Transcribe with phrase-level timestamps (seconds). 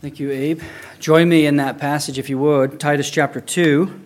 [0.00, 0.62] Thank you, Abe.
[0.98, 4.00] Join me in that passage, if you would, Titus chapter 2,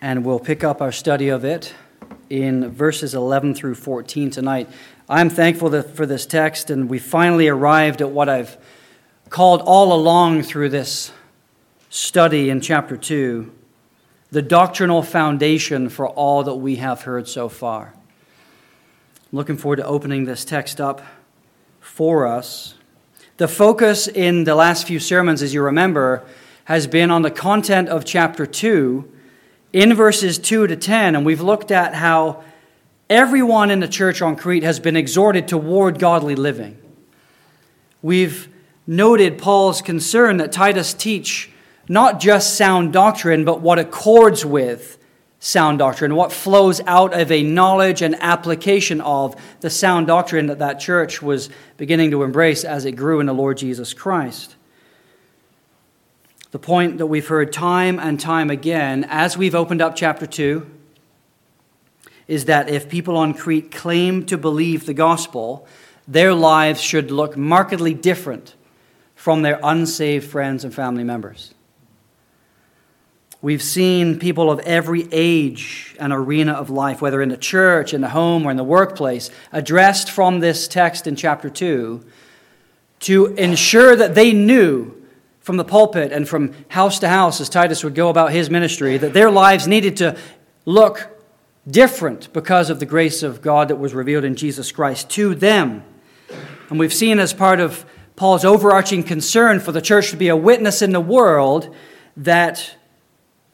[0.00, 1.74] and we'll pick up our study of it
[2.30, 4.70] in verses 11 through 14 tonight.
[5.08, 8.56] I'm thankful for this text, and we finally arrived at what I've
[9.28, 11.10] called all along through this
[11.90, 13.52] study in chapter 2
[14.30, 17.92] the doctrinal foundation for all that we have heard so far.
[19.32, 21.02] Looking forward to opening this text up
[21.80, 22.76] for us
[23.42, 26.22] the focus in the last few sermons, as you remember,
[26.66, 29.12] has been on the content of chapter 2
[29.72, 32.44] in verses 2 to 10, and we've looked at how
[33.10, 36.78] everyone in the church on Crete has been exhorted toward godly living.
[38.00, 38.46] We've
[38.86, 41.50] noted Paul's concern that Titus teach
[41.88, 45.01] not just sound doctrine, but what accords with
[45.44, 50.60] sound doctrine, what flows out of a knowledge and application of the sound doctrine that
[50.60, 54.54] that church was beginning to embrace as it grew in the Lord Jesus Christ.
[56.52, 60.64] The point that we've heard time and time again as we've opened up chapter 2
[62.28, 65.66] is that if people on Crete claim to believe the gospel,
[66.06, 68.54] their lives should look markedly different
[69.16, 71.51] from their unsaved friends and family members.
[73.42, 78.00] We've seen people of every age and arena of life, whether in the church, in
[78.00, 82.04] the home, or in the workplace, addressed from this text in chapter 2
[83.00, 84.94] to ensure that they knew
[85.40, 88.96] from the pulpit and from house to house as Titus would go about his ministry
[88.96, 90.16] that their lives needed to
[90.64, 91.08] look
[91.68, 95.82] different because of the grace of God that was revealed in Jesus Christ to them.
[96.70, 97.84] And we've seen as part of
[98.14, 101.74] Paul's overarching concern for the church to be a witness in the world
[102.16, 102.76] that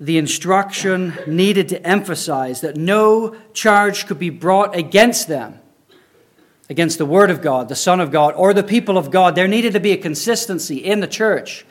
[0.01, 5.59] the instruction needed to emphasize that no charge could be brought against them,
[6.71, 9.35] against the Word of God, the Son of God, or the people of God.
[9.35, 11.67] There needed to be a consistency in the church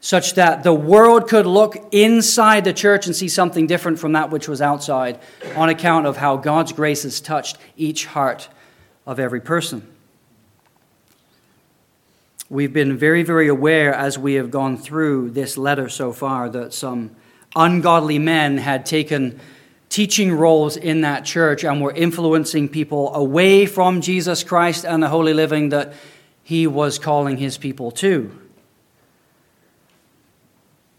[0.00, 4.30] such that the world could look inside the church and see something different from that
[4.30, 5.18] which was outside
[5.54, 8.48] on account of how God's grace has touched each heart
[9.06, 9.86] of every person.
[12.50, 16.74] We've been very, very aware as we have gone through this letter so far that
[16.74, 17.14] some
[17.54, 19.40] ungodly men had taken
[19.88, 25.08] teaching roles in that church and were influencing people away from Jesus Christ and the
[25.08, 25.92] holy living that
[26.42, 28.41] he was calling his people to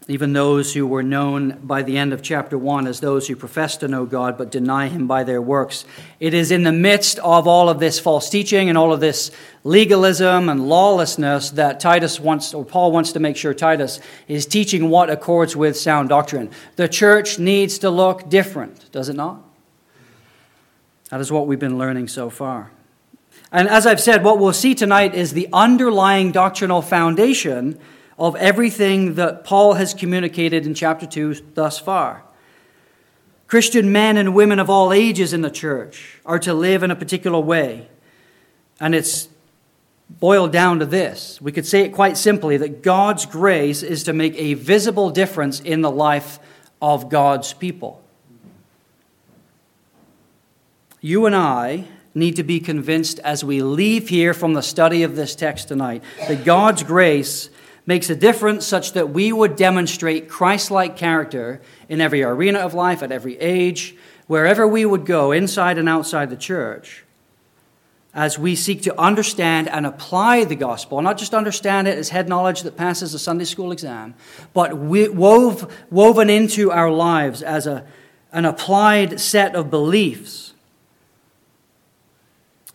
[0.06, 3.78] even those who were known by the end of chapter 1 as those who profess
[3.78, 5.86] to know God but deny him by their works.
[6.20, 9.30] It is in the midst of all of this false teaching and all of this
[9.62, 13.98] legalism and lawlessness that Titus wants or Paul wants to make sure Titus
[14.28, 16.50] is teaching what accords with sound doctrine.
[16.76, 19.42] The church needs to look different, does it not?
[21.08, 22.70] That is what we've been learning so far.
[23.50, 27.78] And as I've said, what we'll see tonight is the underlying doctrinal foundation
[28.18, 32.22] of everything that Paul has communicated in chapter 2 thus far.
[33.46, 36.96] Christian men and women of all ages in the church are to live in a
[36.96, 37.88] particular way.
[38.80, 39.28] And it's
[40.08, 41.40] boiled down to this.
[41.40, 45.60] We could say it quite simply that God's grace is to make a visible difference
[45.60, 46.38] in the life
[46.80, 48.02] of God's people.
[51.00, 55.16] You and I need to be convinced as we leave here from the study of
[55.16, 57.50] this text tonight that God's grace
[57.86, 62.74] makes a difference such that we would demonstrate Christ like character in every arena of
[62.74, 63.94] life, at every age,
[64.26, 67.04] wherever we would go, inside and outside the church,
[68.14, 72.28] as we seek to understand and apply the gospel, not just understand it as head
[72.28, 74.14] knowledge that passes a Sunday school exam,
[74.54, 77.84] but wove, woven into our lives as a,
[78.32, 80.52] an applied set of beliefs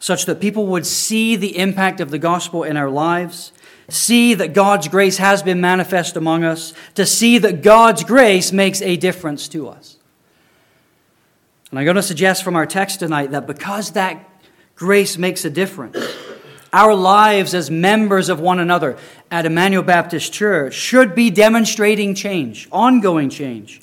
[0.01, 3.51] such that people would see the impact of the gospel in our lives
[3.93, 8.81] see that God's grace has been manifest among us, to see that God's grace makes
[8.81, 9.97] a difference to us.
[11.69, 14.27] And I'm going to suggest from our text tonight that because that
[14.75, 15.97] grace makes a difference,
[16.73, 18.97] our lives as members of one another
[19.31, 23.81] at Emmanuel Baptist Church should be demonstrating change, ongoing change,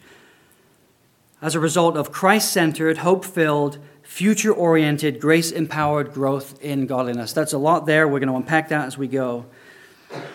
[1.42, 7.32] as a result of Christ centered, hope filled, future oriented, grace empowered growth in godliness.
[7.32, 8.08] That's a lot there.
[8.08, 9.46] We're going to unpack that as we go.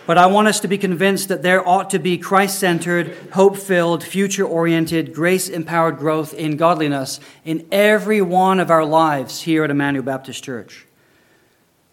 [0.06, 3.56] But I want us to be convinced that there ought to be Christ centered, hope
[3.56, 9.64] filled, future oriented, grace empowered growth in godliness in every one of our lives here
[9.64, 10.86] at Emmanuel Baptist Church.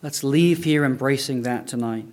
[0.02, 2.06] Let's leave here embracing that tonight.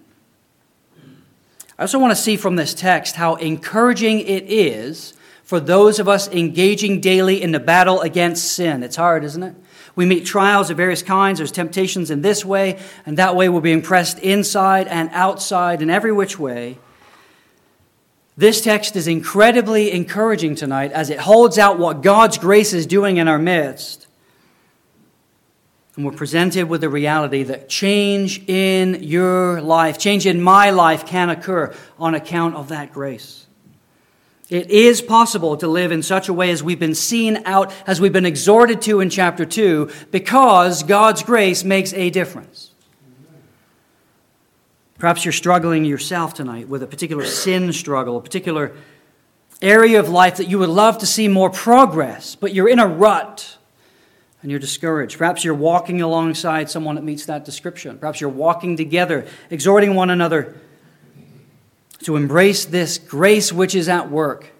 [1.79, 5.15] I also want to see from this text how encouraging it is
[5.45, 8.83] for those of us engaging daily in the battle against sin.
[8.83, 9.55] It's hard, isn't it?
[9.97, 11.39] We meet trials of various kinds.
[11.39, 15.91] There's temptations in this way, and that way we're being pressed inside and outside in
[15.91, 16.79] every which way.
[18.37, 23.17] This text is incredibly encouraging tonight as it holds out what God's grace is doing
[23.17, 24.07] in our midst.
[25.97, 31.07] And we're presented with the reality that change in your life, change in my life
[31.07, 33.46] can occur on account of that grace.
[34.49, 38.01] It is possible to live in such a way as we've been seen out, as
[38.01, 42.71] we've been exhorted to in chapter 2, because God's grace makes a difference.
[44.99, 48.73] Perhaps you're struggling yourself tonight with a particular sin struggle, a particular
[49.61, 52.87] area of life that you would love to see more progress, but you're in a
[52.87, 53.59] rut
[54.43, 55.19] and you're discouraged.
[55.19, 57.99] Perhaps you're walking alongside someone that meets that description.
[57.99, 60.55] Perhaps you're walking together, exhorting one another
[62.01, 64.53] to embrace this grace which is at work.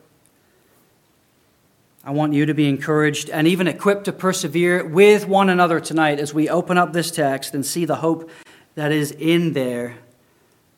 [2.05, 6.21] I want you to be encouraged and even equipped to persevere with one another tonight
[6.21, 8.31] as we open up this text and see the hope
[8.75, 9.97] that is in there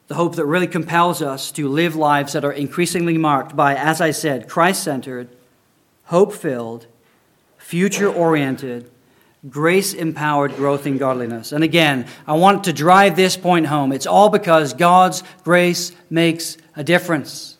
[0.08, 4.00] the hope that really compels us to live lives that are increasingly marked by, as
[4.00, 5.28] I said, Christ centered,
[6.04, 6.86] hope filled,
[7.58, 8.90] future oriented,
[9.48, 11.52] grace empowered growth in godliness.
[11.52, 13.92] And again, I want to drive this point home.
[13.92, 17.56] It's all because God's grace makes a difference.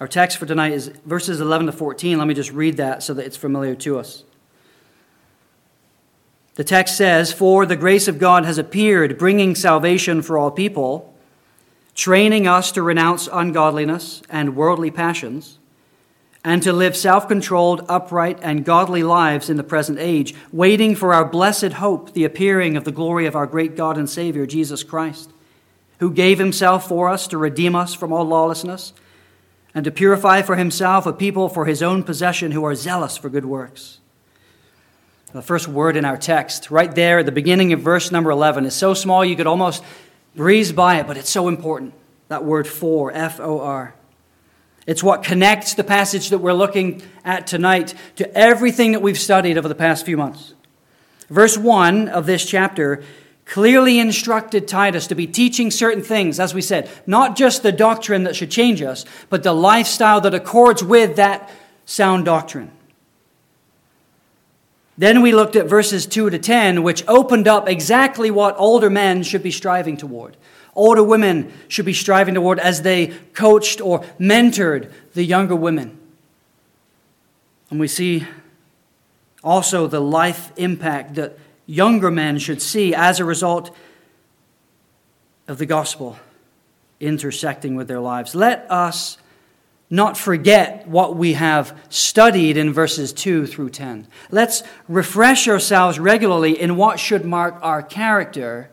[0.00, 2.18] Our text for tonight is verses 11 to 14.
[2.18, 4.24] Let me just read that so that it's familiar to us.
[6.54, 11.14] The text says, For the grace of God has appeared, bringing salvation for all people,
[11.94, 15.58] training us to renounce ungodliness and worldly passions,
[16.44, 21.14] and to live self controlled, upright, and godly lives in the present age, waiting for
[21.14, 24.82] our blessed hope, the appearing of the glory of our great God and Savior, Jesus
[24.82, 25.30] Christ,
[25.98, 28.92] who gave himself for us to redeem us from all lawlessness,
[29.74, 33.28] and to purify for himself a people for his own possession who are zealous for
[33.28, 33.98] good works.
[35.32, 38.66] The first word in our text, right there at the beginning of verse number 11,
[38.66, 39.82] is so small you could almost
[40.34, 41.94] breeze by it, but it's so important.
[42.28, 43.94] That word for, F O R.
[44.86, 49.56] It's what connects the passage that we're looking at tonight to everything that we've studied
[49.56, 50.54] over the past few months.
[51.28, 53.02] Verse 1 of this chapter
[53.44, 58.24] clearly instructed Titus to be teaching certain things, as we said, not just the doctrine
[58.24, 61.50] that should change us, but the lifestyle that accords with that
[61.84, 62.70] sound doctrine.
[64.98, 69.22] Then we looked at verses 2 to 10, which opened up exactly what older men
[69.22, 70.36] should be striving toward.
[70.74, 75.98] Older women should be striving toward as they coached or mentored the younger women.
[77.70, 78.26] And we see
[79.44, 83.74] also the life impact that younger men should see as a result
[85.48, 86.18] of the gospel
[87.00, 88.34] intersecting with their lives.
[88.34, 89.18] Let us
[89.90, 94.06] not forget what we have studied in verses 2 through 10.
[94.30, 98.70] Let's refresh ourselves regularly in what should mark our character,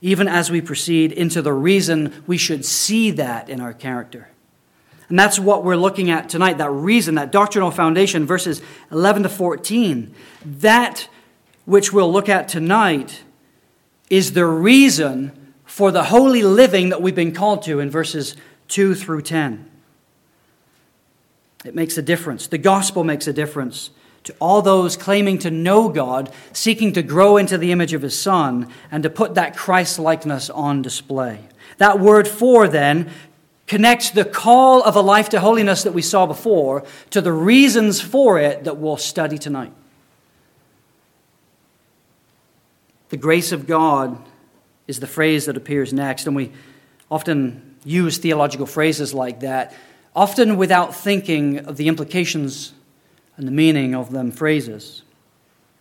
[0.00, 4.28] even as we proceed into the reason we should see that in our character.
[5.08, 8.62] And that's what we're looking at tonight that reason, that doctrinal foundation, verses
[8.92, 10.14] 11 to 14.
[10.44, 11.08] That
[11.64, 13.22] which we'll look at tonight
[14.08, 18.36] is the reason for the holy living that we've been called to in verses
[18.68, 19.68] 2 through 10.
[21.64, 22.46] It makes a difference.
[22.46, 23.90] The gospel makes a difference
[24.24, 28.18] to all those claiming to know God, seeking to grow into the image of his
[28.18, 31.40] Son, and to put that Christ likeness on display.
[31.78, 33.10] That word for then
[33.66, 38.00] connects the call of a life to holiness that we saw before to the reasons
[38.00, 39.72] for it that we'll study tonight.
[43.10, 44.18] The grace of God
[44.86, 46.52] is the phrase that appears next, and we
[47.10, 49.74] often use theological phrases like that
[50.14, 52.72] often without thinking of the implications
[53.40, 55.00] and the meaning of them phrases.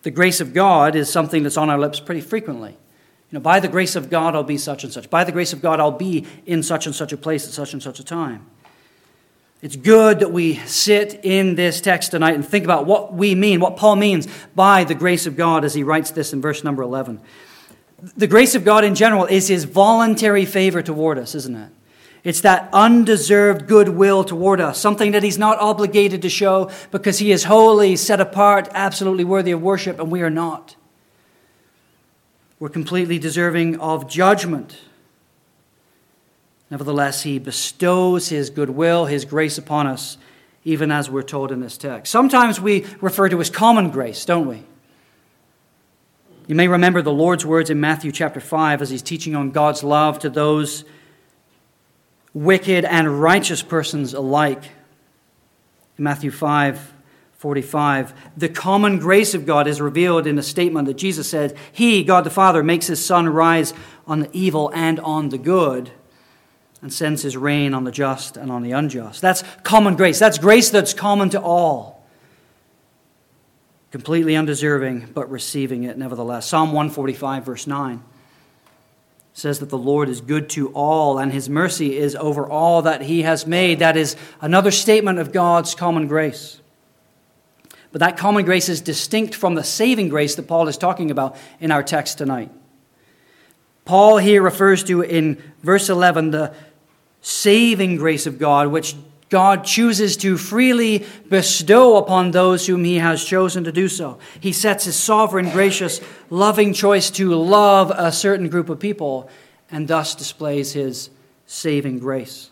[0.04, 2.72] The grace of God is something that's on our lips pretty frequently.
[2.72, 5.10] You know, by the grace of God, I'll be such and such.
[5.10, 7.74] By the grace of God, I'll be in such and such a place at such
[7.74, 8.46] and such a time.
[9.62, 13.60] It's good that we sit in this text tonight and think about what we mean,
[13.60, 16.82] what Paul means by the grace of God as he writes this in verse number
[16.82, 17.20] 11.
[18.16, 21.72] The grace of God in general is his voluntary favor toward us, isn't it?
[22.24, 27.32] It's that undeserved goodwill toward us, something that He's not obligated to show because He
[27.32, 30.76] is holy, set apart, absolutely worthy of worship, and we are not.
[32.60, 34.78] We're completely deserving of judgment.
[36.70, 40.18] Nevertheless, He bestows His goodwill, His grace upon us,
[40.66, 42.12] even as we're told in this text.
[42.12, 44.64] Sometimes we refer to as common grace, don't we?
[46.48, 49.84] You may remember the Lord's words in Matthew chapter 5 as He's teaching on God's
[49.84, 50.84] love to those
[52.34, 54.64] wicked and righteous persons alike.
[55.98, 56.94] In Matthew 5
[57.34, 62.04] 45, the common grace of God is revealed in a statement that Jesus said, He,
[62.04, 63.74] God the Father, makes His sun rise
[64.06, 65.92] on the evil and on the good.
[66.82, 69.22] and sends his rain on the just and on the unjust.
[69.22, 70.18] That's common grace.
[70.18, 72.06] That's grace that's common to all.
[73.92, 76.48] Completely undeserving, but receiving it nevertheless.
[76.48, 78.04] Psalm 145, verse 9
[79.40, 83.02] says that the Lord is good to all and his mercy is over all that
[83.02, 83.80] he has made.
[83.80, 86.60] That is another statement of God's common grace.
[87.92, 91.38] But that common grace is distinct from the saving grace that Paul is talking about
[91.60, 92.52] in our text tonight.
[93.86, 96.54] Paul here refers to in verse 11 the
[97.22, 98.96] saving grace of God, which
[99.30, 104.18] God chooses to freely bestow upon those whom he has chosen to do so.
[104.40, 109.30] He sets his sovereign, gracious, loving choice to love a certain group of people
[109.70, 111.12] and thus displays his
[111.46, 112.50] saving grace.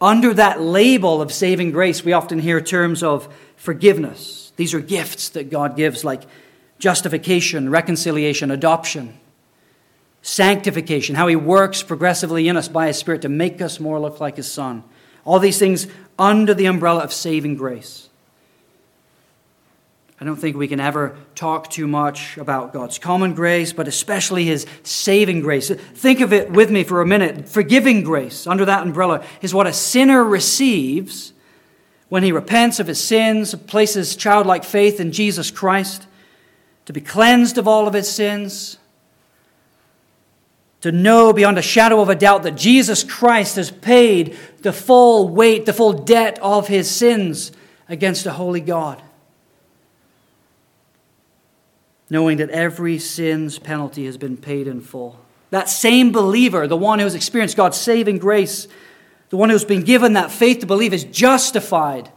[0.00, 4.52] Under that label of saving grace, we often hear terms of forgiveness.
[4.56, 6.24] These are gifts that God gives, like
[6.80, 9.16] justification, reconciliation, adoption,
[10.20, 14.20] sanctification, how he works progressively in us by his Spirit to make us more look
[14.20, 14.82] like his Son
[15.24, 15.86] all these things
[16.18, 18.08] under the umbrella of saving grace.
[20.20, 24.44] I don't think we can ever talk too much about God's common grace, but especially
[24.44, 25.68] His saving grace.
[25.68, 27.48] Think of it with me for a minute.
[27.48, 31.34] Forgiving grace, under that umbrella, is what a sinner receives
[32.08, 36.06] when he repents of his sins, places childlike faith in Jesus Christ,
[36.86, 38.78] to be cleansed of all of his sins,
[40.84, 45.30] to know beyond a shadow of a doubt that Jesus Christ has paid the full
[45.30, 47.52] weight, the full debt of his sins
[47.88, 49.00] against a holy God.
[52.10, 55.18] Knowing that every sin's penalty has been paid in full.
[55.48, 58.68] That same believer, the one who has experienced God's saving grace,
[59.30, 62.10] the one who's been given that faith to believe, is justified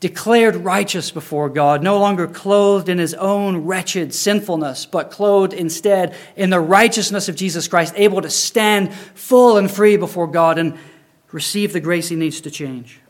[0.00, 6.16] declared righteous before God, no longer clothed in his own wretched sinfulness, but clothed instead
[6.36, 10.78] in the righteousness of Jesus Christ, able to stand full and free before God and
[11.32, 13.00] receive the grace he needs to change.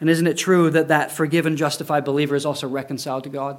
[0.00, 3.58] And isn't it true that that forgiven, justified believer is also reconciled to God?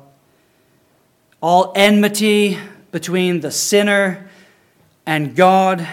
[1.39, 2.57] All enmity
[2.91, 4.27] between the sinner
[5.05, 5.87] and God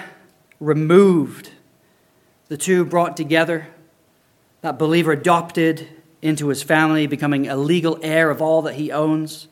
[0.59, 1.51] removed,
[2.49, 3.67] the two brought together
[4.63, 5.89] that believer adopted
[6.23, 9.49] into his family, becoming a legal heir of all that he owns,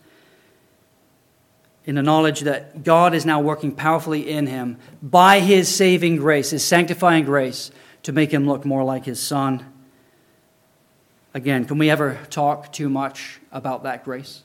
[1.85, 6.51] in the knowledge that God is now working powerfully in him by his saving grace,
[6.51, 7.71] his sanctifying grace,
[8.05, 9.67] to make him look more like his son.
[11.35, 14.43] Again, can we ever talk too much about that grace?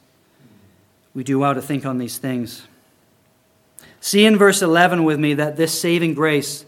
[1.13, 2.67] We do well to think on these things.
[3.99, 6.65] See in verse 11 with me that this saving grace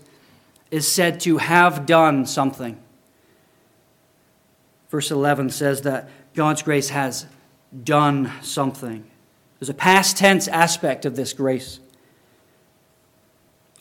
[0.69, 2.77] is said to have done something.
[4.89, 7.25] Verse 11 says that God's grace has
[7.83, 9.05] done something.
[9.59, 11.79] There's a past tense aspect of this grace.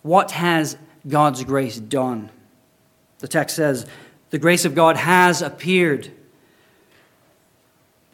[0.03, 2.31] What has God's grace done?
[3.19, 3.87] The text says,
[4.31, 6.11] The grace of God has appeared.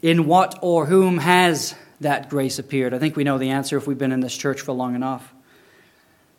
[0.02, 2.92] In what or whom has that grace appeared?
[2.92, 5.32] I think we know the answer if we've been in this church for long enough.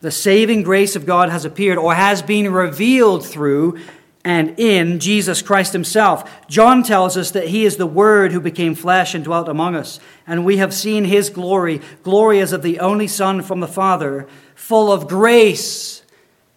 [0.02, 3.80] The saving grace of God has appeared or has been revealed through
[4.26, 6.48] and in Jesus Christ himself.
[6.48, 10.00] John tells us that he is the Word who became flesh and dwelt among us,
[10.26, 14.28] and we have seen his glory, glory as of the only Son from the Father,
[14.56, 16.04] full of grace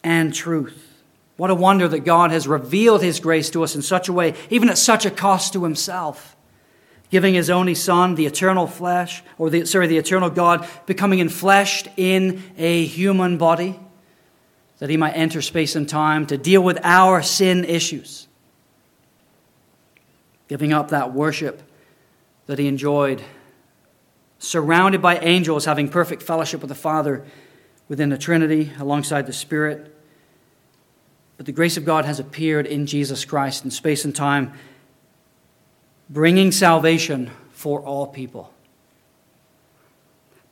[0.04, 1.02] and truth.
[1.36, 4.34] What a wonder that God has revealed his grace to us in such a way,
[4.48, 6.34] even at such a cost to himself.
[7.10, 11.92] Giving his only Son, the eternal flesh, or the, sorry, the eternal God, becoming enfleshed
[11.96, 13.78] in a human body
[14.78, 18.28] that he might enter space and time to deal with our sin issues.
[20.48, 21.62] Giving up that worship
[22.46, 23.22] that he enjoyed,
[24.38, 27.24] surrounded by angels, having perfect fellowship with the Father
[27.88, 29.92] within the Trinity alongside the Spirit.
[31.36, 34.52] But the grace of God has appeared in Jesus Christ in space and time,
[36.08, 38.52] bringing salvation for all people.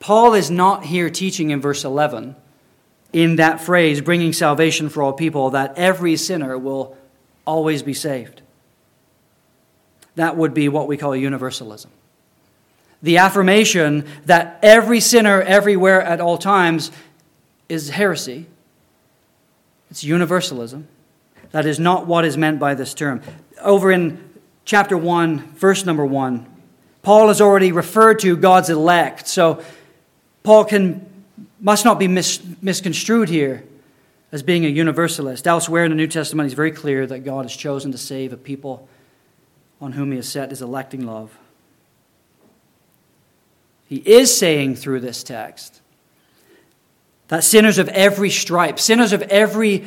[0.00, 2.36] Paul is not here teaching in verse 11
[3.14, 6.96] in that phrase, bringing salvation for all people, that every sinner will
[7.46, 8.42] always be saved.
[10.16, 11.92] That would be what we call universalism.
[13.04, 16.90] The affirmation that every sinner everywhere at all times
[17.68, 18.46] is heresy.
[19.92, 20.88] It's universalism.
[21.52, 23.22] That is not what is meant by this term.
[23.60, 24.28] Over in
[24.64, 26.46] chapter 1, verse number 1,
[27.02, 29.28] Paul has already referred to God's elect.
[29.28, 29.62] So
[30.42, 31.13] Paul can
[31.64, 33.64] must not be mis- misconstrued here
[34.30, 35.46] as being a universalist.
[35.46, 38.36] Elsewhere in the New Testament, he's very clear that God has chosen to save a
[38.36, 38.86] people
[39.80, 41.36] on whom he has set his electing love.
[43.88, 45.80] He is saying through this text
[47.28, 49.84] That sinners of every stripe, sinners of every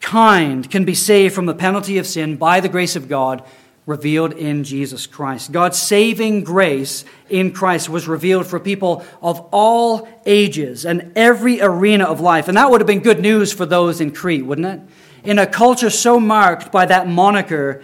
[0.00, 3.42] kind, can be saved from the penalty of sin by the grace of God
[3.86, 5.52] revealed in Jesus Christ.
[5.52, 12.04] God's saving grace in Christ was revealed for people of all ages and every arena
[12.04, 12.48] of life.
[12.48, 14.80] And that would have been good news for those in Crete, wouldn't it?
[15.22, 17.82] In a culture so marked by that moniker,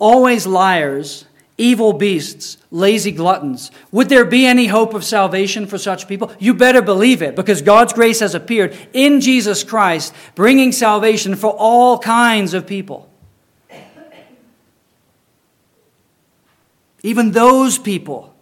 [0.00, 3.70] always liars, evil beasts, lazy gluttons.
[3.92, 6.32] Would there be any hope of salvation for such people?
[6.40, 11.52] You better believe it, because God's grace has appeared in Jesus Christ, bringing salvation for
[11.56, 13.08] all kinds of people.
[17.04, 18.34] Even those people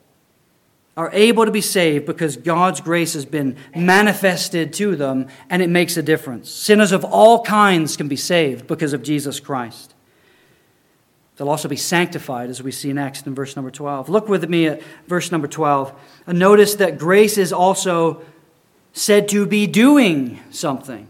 [0.96, 5.68] are able to be saved because God's grace has been manifested to them and it
[5.68, 6.48] makes a difference.
[6.48, 9.94] Sinners of all kinds can be saved because of Jesus Christ.
[11.36, 14.08] They'll also be sanctified, as we see next in verse number 12.
[14.08, 15.92] Look with me at verse number 12
[16.28, 18.22] and notice that grace is also
[18.92, 21.08] said to be doing something.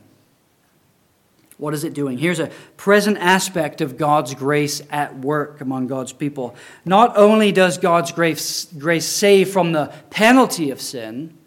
[1.63, 2.19] What is it doing?
[2.19, 6.57] Here's a present aspect of God's grace at work among God's people.
[6.85, 11.39] Not only does God's grace, grace save from the penalty of sin,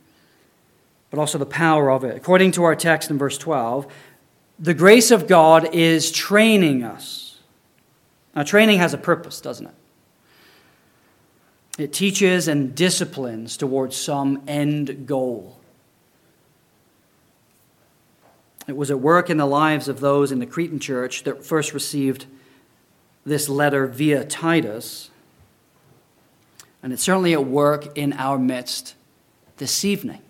[1.10, 2.16] but also the power of it.
[2.16, 3.92] According to our text in verse 12,
[4.58, 7.42] the grace of God is training us.
[8.34, 9.76] Now, training has a purpose, doesn't it?
[11.78, 15.60] It teaches and disciplines towards some end goal.
[18.68, 21.74] It was at work in the lives of those in the Cretan church that first
[21.74, 22.26] received
[23.26, 25.10] this letter via Titus.
[26.82, 28.96] And it's certainly at work in our midst
[29.58, 30.22] this evening.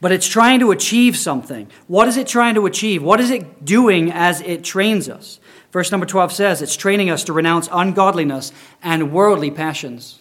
[0.00, 1.68] But it's trying to achieve something.
[1.88, 3.02] What is it trying to achieve?
[3.02, 5.40] What is it doing as it trains us?
[5.72, 10.20] Verse number 12 says it's training us to renounce ungodliness and worldly passions.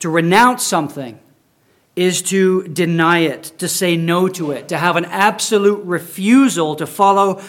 [0.00, 1.18] To renounce something
[1.98, 6.86] is to deny it, to say no to it, to have an absolute refusal to
[6.86, 7.42] follow,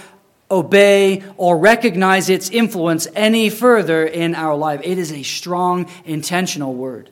[0.50, 4.82] obey, or recognize its influence any further in our life.
[4.84, 7.12] It is a strong, intentional word.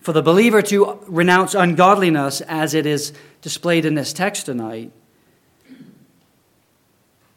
[0.00, 3.12] For the believer to renounce ungodliness, as it is
[3.42, 4.92] displayed in this text tonight,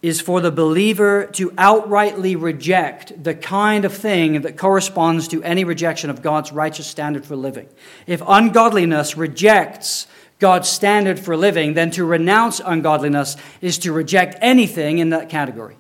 [0.02, 5.66] is for the believer to outrightly reject the kind of thing that corresponds to any
[5.66, 7.68] rejection of God's righteous standard for living.
[8.08, 10.08] If ungodliness rejects
[10.40, 15.76] God's standard for living, then to renounce ungodliness is to reject anything in that category.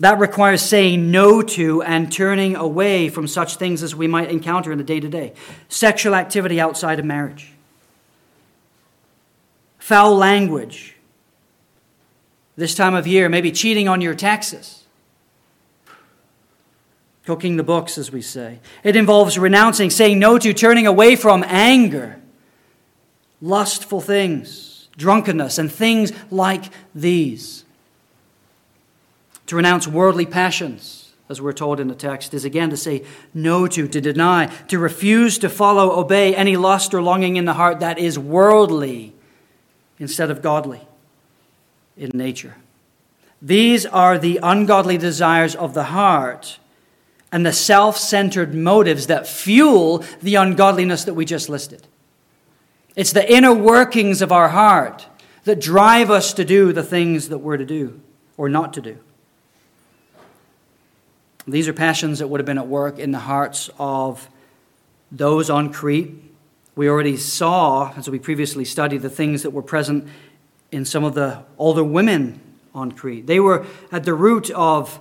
[0.00, 4.72] That requires saying no to and turning away from such things as we might encounter
[4.72, 5.34] in the day to day
[5.68, 7.52] sexual activity outside of marriage,
[9.78, 10.93] foul language
[12.56, 14.84] this time of year, maybe cheating on your taxes,
[17.26, 18.60] cooking the books, as we say.
[18.82, 22.20] It involves renouncing, saying no to, turning away from anger,
[23.40, 26.64] lustful things, drunkenness, and things like
[26.94, 27.64] these.
[29.46, 33.66] To renounce worldly passions, as we're told in the text, is again to say no
[33.66, 37.80] to, to deny, to refuse to follow, obey any lust or longing in the heart
[37.80, 39.12] that is worldly
[39.98, 40.86] instead of godly
[41.96, 42.56] in nature.
[43.40, 46.58] These are the ungodly desires of the heart
[47.30, 51.86] and the self centered motives that fuel the ungodliness that we just listed.
[52.96, 55.06] It's the inner workings of our heart
[55.44, 58.00] that drive us to do the things that we're to do
[58.36, 58.98] or not to do.
[61.46, 64.28] These are passions that would have been at work in the hearts of
[65.12, 66.14] those on Crete.
[66.74, 70.08] We already saw, as we previously studied, the things that were present
[70.74, 72.40] in some of the older women
[72.74, 73.26] on Crete.
[73.26, 75.00] They were at the root of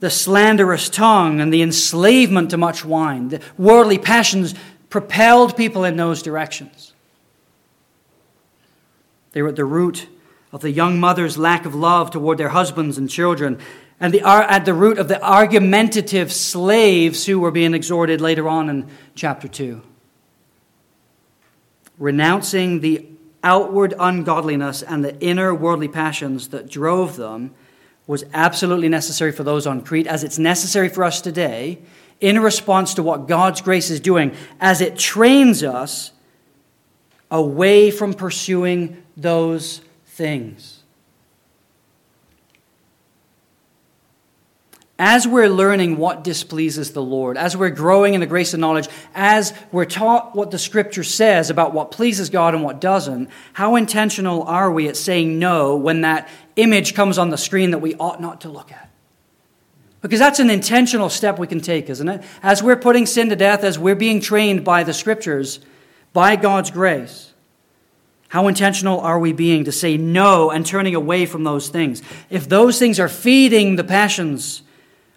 [0.00, 3.28] the slanderous tongue and the enslavement to much wine.
[3.28, 4.54] The worldly passions
[4.88, 6.94] propelled people in those directions.
[9.32, 10.08] They were at the root
[10.52, 13.58] of the young mother's lack of love toward their husbands and children,
[14.00, 18.48] and they are at the root of the argumentative slaves who were being exhorted later
[18.48, 19.82] on in chapter 2.
[21.98, 23.06] Renouncing the
[23.46, 27.54] outward ungodliness and the inner worldly passions that drove them
[28.08, 31.78] was absolutely necessary for those on Crete, as it's necessary for us today,
[32.20, 36.10] in response to what God's grace is doing, as it trains us
[37.30, 40.75] away from pursuing those things.
[44.98, 48.88] As we're learning what displeases the Lord, as we're growing in the grace and knowledge,
[49.14, 53.76] as we're taught what the Scripture says about what pleases God and what doesn't, how
[53.76, 57.94] intentional are we at saying no when that image comes on the screen that we
[57.96, 58.90] ought not to look at?
[60.00, 62.24] Because that's an intentional step we can take, isn't it?
[62.42, 65.60] As we're putting sin to death, as we're being trained by the Scriptures,
[66.14, 67.34] by God's grace,
[68.28, 72.02] how intentional are we being to say no and turning away from those things?
[72.30, 74.62] If those things are feeding the passions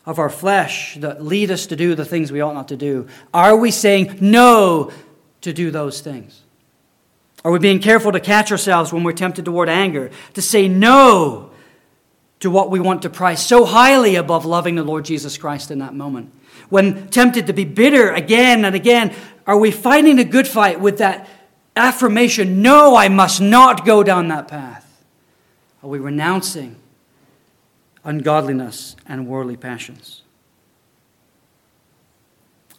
[0.09, 3.07] of our flesh that lead us to do the things we ought not to do,
[3.31, 4.91] are we saying no
[5.41, 6.41] to do those things?
[7.45, 11.51] Are we being careful to catch ourselves when we're tempted toward anger, to say no
[12.39, 15.77] to what we want to price so highly above loving the Lord Jesus Christ in
[15.77, 16.33] that moment?
[16.69, 19.13] When tempted to be bitter again and again,
[19.45, 21.29] are we fighting a good fight with that
[21.75, 24.87] affirmation, no, I must not go down that path?
[25.83, 26.77] Are we renouncing
[28.03, 30.23] ungodliness and worldly passions?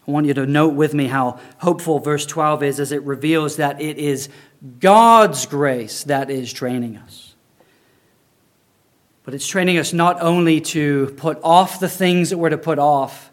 [0.06, 3.56] I want you to note with me how hopeful verse 12 is as it reveals
[3.56, 4.28] that it is
[4.80, 7.34] God's grace that is training us.
[9.24, 12.78] But it's training us not only to put off the things that we're to put
[12.78, 13.30] off,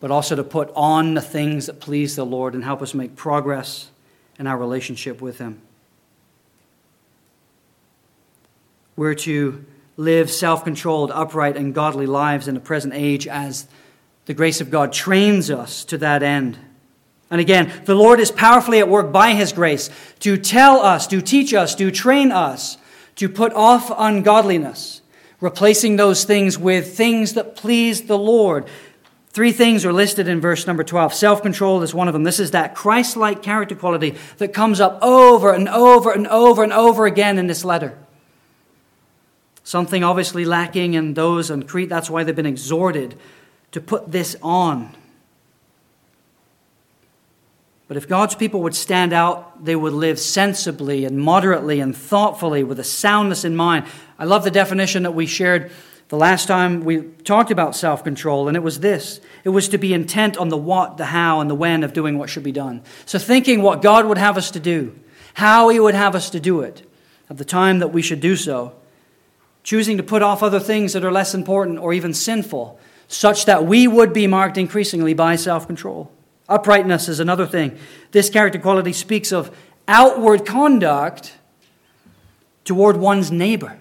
[0.00, 3.14] but also to put on the things that please the Lord and help us make
[3.14, 3.90] progress
[4.38, 5.62] in our relationship with Him.
[8.96, 9.64] We're to
[9.96, 13.66] live self controlled, upright, and godly lives in the present age as
[14.26, 16.58] the grace of God trains us to that end.
[17.30, 21.20] And again, the Lord is powerfully at work by His grace to tell us, to
[21.20, 22.78] teach us, to train us
[23.16, 25.02] to put off ungodliness,
[25.40, 28.66] replacing those things with things that please the Lord.
[29.30, 31.14] Three things are listed in verse number 12.
[31.14, 32.22] Self control is one of them.
[32.22, 36.62] This is that Christ like character quality that comes up over and over and over
[36.62, 37.98] and over again in this letter.
[39.64, 41.88] Something obviously lacking in those on Crete.
[41.88, 43.16] That's why they've been exhorted
[43.72, 44.94] to put this on.
[47.88, 52.62] But if God's people would stand out, they would live sensibly and moderately and thoughtfully
[52.62, 53.86] with a soundness in mind.
[54.18, 55.70] I love the definition that we shared
[56.08, 59.78] the last time we talked about self control, and it was this it was to
[59.78, 62.52] be intent on the what, the how, and the when of doing what should be
[62.52, 62.82] done.
[63.06, 64.98] So, thinking what God would have us to do,
[65.34, 66.88] how He would have us to do it,
[67.30, 68.74] at the time that we should do so,
[69.64, 73.66] choosing to put off other things that are less important or even sinful, such that
[73.66, 76.12] we would be marked increasingly by self control.
[76.48, 77.76] Uprightness is another thing.
[78.12, 79.56] This character quality speaks of
[79.88, 81.34] outward conduct
[82.64, 83.78] toward one's neighbor.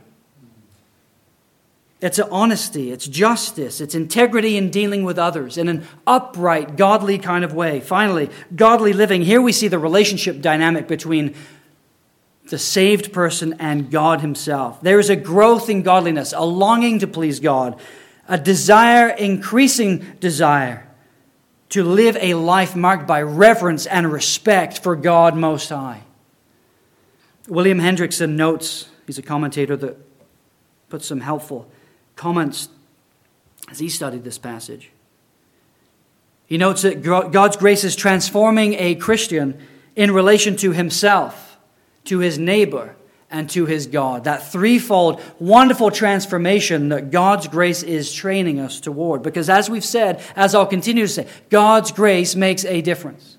[2.02, 7.46] It's honesty, it's justice, it's integrity in dealing with others in an upright, godly kind
[7.46, 7.80] of way.
[7.80, 9.22] Finally, godly living.
[9.22, 11.34] Here we see the relationship dynamic between
[12.49, 14.82] the saved person and God Himself.
[14.82, 17.79] There is a growth in godliness, a longing to please God,
[18.27, 20.88] a desire, increasing desire
[21.69, 26.03] to live a life marked by reverence and respect for God Most High.
[27.47, 29.97] William Hendriksen notes, he's a commentator that
[30.89, 31.69] puts some helpful
[32.15, 32.69] comments
[33.71, 34.91] as he studied this passage.
[36.45, 39.58] He notes that God's grace is transforming a Christian
[39.95, 41.52] in relation to himself,
[42.05, 42.95] to his neighbor,
[43.33, 44.25] and to his God.
[44.25, 49.23] That threefold wonderful transformation that God's grace is training us toward.
[49.23, 53.37] Because as we've said, as I'll continue to say, God's grace makes a difference.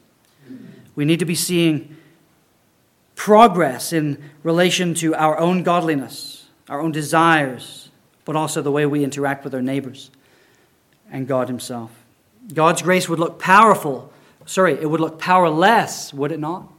[0.96, 1.96] We need to be seeing
[3.14, 7.88] progress in relation to our own godliness, our own desires,
[8.24, 10.10] but also the way we interact with our neighbors
[11.10, 11.92] and God Himself.
[12.52, 14.12] God's grace would look powerful,
[14.44, 16.73] sorry, it would look powerless, would it not?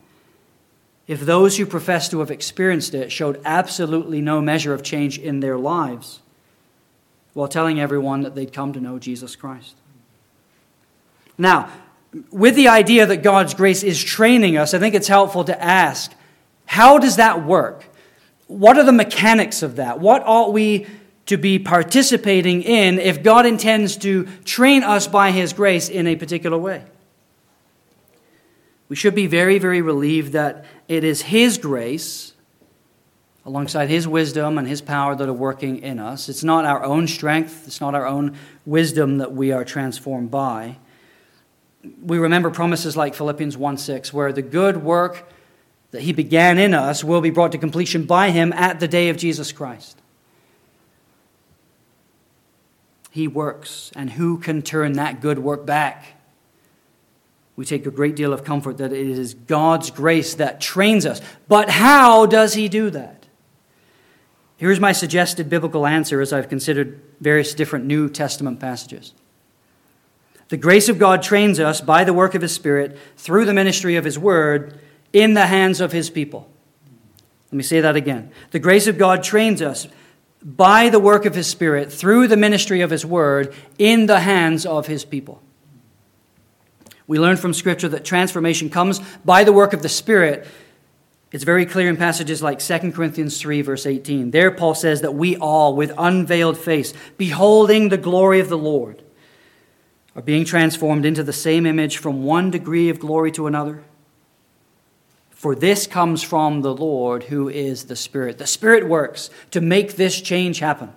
[1.08, 5.40] If those who profess to have experienced it showed absolutely no measure of change in
[5.40, 6.22] their lives
[7.34, 9.76] while telling everyone that they'd come to know Jesus Christ.
[11.38, 11.70] Now,
[12.32, 16.12] with the idea that God's grace is training us, I think it's helpful to ask
[16.66, 17.86] how does that work?
[18.48, 20.00] What are the mechanics of that?
[20.00, 20.88] What ought we
[21.28, 26.16] to be participating in if God intends to train us by His grace in a
[26.16, 26.84] particular way.
[28.88, 32.34] We should be very, very relieved that it is His grace,
[33.46, 36.30] alongside His wisdom and His power, that are working in us.
[36.30, 40.78] It's not our own strength, it's not our own wisdom that we are transformed by.
[42.02, 45.30] We remember promises like Philippians 1 6, where the good work
[45.92, 49.10] that He began in us will be brought to completion by Him at the day
[49.10, 50.00] of Jesus Christ.
[53.10, 56.15] He works, and who can turn that good work back?
[57.56, 61.22] We take a great deal of comfort that it is God's grace that trains us.
[61.48, 63.26] But how does He do that?
[64.58, 69.14] Here's my suggested biblical answer as I've considered various different New Testament passages.
[70.50, 73.96] The grace of God trains us by the work of His Spirit through the ministry
[73.96, 74.80] of His Word
[75.12, 76.50] in the hands of His people.
[77.48, 78.32] Let me say that again.
[78.52, 79.88] The grace of God trains us
[80.44, 84.66] by the work of His Spirit, through the ministry of His Word, in the hands
[84.66, 85.42] of His people.
[87.08, 90.48] We learn from Scripture that transformation comes by the work of the Spirit.
[91.32, 94.32] It's very clear in passages like 2 Corinthians 3, verse 18.
[94.32, 99.04] There, Paul says that we all, with unveiled face, beholding the glory of the Lord,
[100.16, 103.84] are being transformed into the same image from one degree of glory to another.
[105.30, 108.38] For this comes from the Lord, who is the Spirit.
[108.38, 110.94] The Spirit works to make this change happen.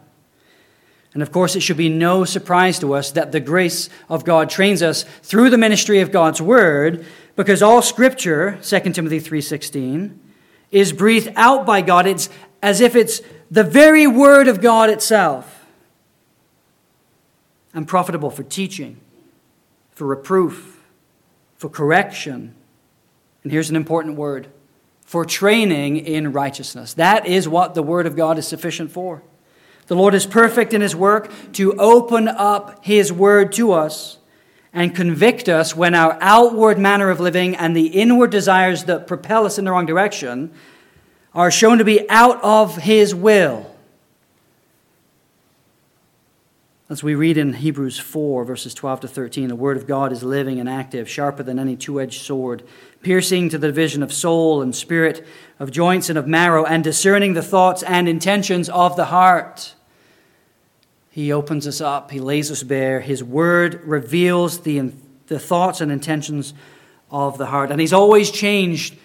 [1.15, 4.51] And of course, it should be no surprise to us that the grace of God
[4.51, 10.19] trains us through the ministry of God's word, because all scripture, 2 Timothy 3:16,
[10.71, 12.07] is breathed out by God.
[12.07, 12.29] It's
[12.63, 15.67] as if it's the very word of God itself.
[17.73, 18.99] And profitable for teaching,
[19.93, 20.83] for reproof,
[21.57, 22.55] for correction.
[23.43, 24.49] And here's an important word
[25.07, 26.93] for training in righteousness.
[26.95, 29.23] That is what the word of God is sufficient for.
[29.89, 34.19] The Lord is perfect in his work to open up his word to us
[34.73, 39.47] and convict us when our outward manner of living and the inward desires that propel
[39.47, 40.53] us in the wrong direction
[41.35, 43.75] are shown to be out of his will.
[46.91, 50.23] As we read in Hebrews 4, verses 12 to 13, the Word of God is
[50.23, 52.63] living and active, sharper than any two edged sword,
[53.03, 55.27] piercing to the division of soul and spirit,
[55.59, 59.75] of joints and of marrow, and discerning the thoughts and intentions of the heart.
[61.19, 63.01] He opens us up, He lays us bare.
[63.01, 64.93] His word reveals the,
[65.27, 66.55] the thoughts and intentions
[67.11, 67.73] of the heart.
[67.73, 68.97] And He's always changed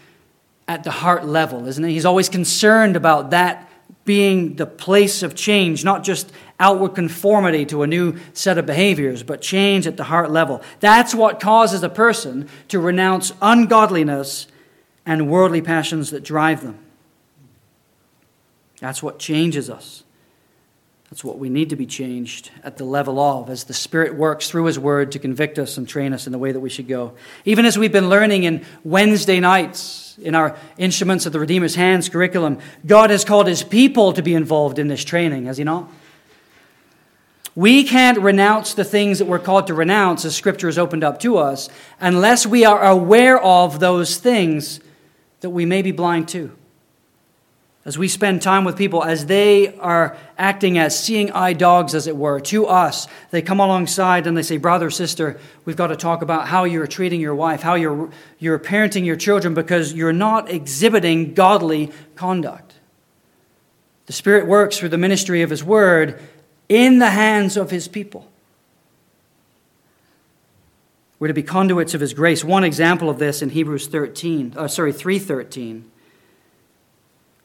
[0.67, 1.93] at the heart level, isn't He?
[1.93, 3.67] He's always concerned about that
[4.05, 9.23] being the place of change, not just outward conformity to a new set of behaviors,
[9.23, 10.61] but change at the heart level.
[10.81, 14.45] That's what causes a person to renounce ungodliness
[15.03, 16.77] and worldly passions that drive them.
[18.79, 20.02] That's what changes us.
[21.13, 24.49] That's what we need to be changed at the level of as the Spirit works
[24.49, 26.87] through His Word to convict us and train us in the way that we should
[26.87, 27.13] go.
[27.45, 32.09] Even as we've been learning in Wednesday nights in our Instruments of the Redeemer's Hands
[32.09, 35.87] curriculum, God has called His people to be involved in this training, has He not?
[37.53, 41.19] We can't renounce the things that we're called to renounce as Scripture is opened up
[41.19, 44.79] to us unless we are aware of those things
[45.41, 46.57] that we may be blind to
[47.85, 52.07] as we spend time with people, as they are acting as seeing eye dogs, as
[52.07, 55.97] it were, to us, they come alongside and they say, Brother, sister, we've got to
[55.97, 60.13] talk about how you're treating your wife, how you're, you're parenting your children, because you're
[60.13, 62.73] not exhibiting godly conduct.
[64.05, 66.21] The Spirit works through the ministry of His Word
[66.69, 68.29] in the hands of His people.
[71.19, 72.45] We're to be conduits of His grace.
[72.45, 75.89] One example of this in Hebrews 13, uh, sorry, 313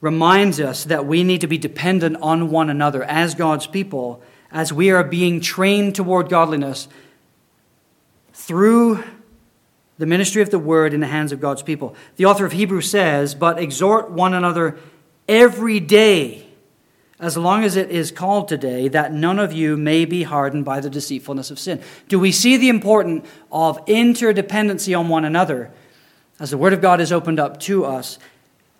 [0.01, 4.73] reminds us that we need to be dependent on one another as God's people as
[4.73, 6.89] we are being trained toward godliness
[8.33, 9.03] through
[9.99, 11.95] the ministry of the word in the hands of God's people.
[12.17, 14.79] The author of Hebrews says, But exhort one another
[15.29, 16.47] every day,
[17.21, 20.81] as long as it is called today, that none of you may be hardened by
[20.81, 21.83] the deceitfulness of sin.
[22.09, 25.73] Do we see the importance of interdependency on one another
[26.39, 28.21] as the word of God is opened up to us?